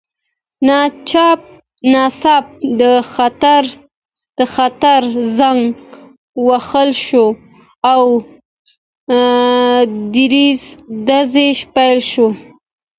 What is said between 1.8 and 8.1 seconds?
ناڅاپه د خطر زنګ ووهل شو او